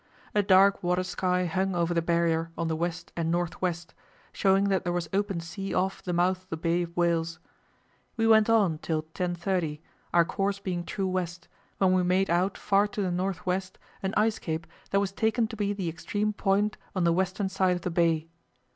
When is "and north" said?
3.15-3.61